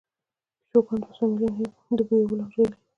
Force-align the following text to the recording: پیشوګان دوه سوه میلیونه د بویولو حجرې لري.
پیشوګان 0.69 0.99
دوه 1.01 1.11
سوه 1.17 1.27
میلیونه 1.31 1.93
د 1.97 2.01
بویولو 2.09 2.43
حجرې 2.47 2.65
لري. 2.69 2.77